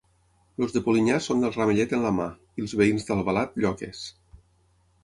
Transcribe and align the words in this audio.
Els 0.61 0.71
de 0.77 0.81
Polinyà 0.87 1.19
són 1.25 1.45
del 1.45 1.53
ramellet 1.57 1.93
en 1.99 2.03
la 2.07 2.13
mà 2.21 2.27
i 2.57 2.67
els 2.67 2.75
veïns 2.83 3.07
d'Albalat, 3.11 3.57
lloques. 3.67 4.07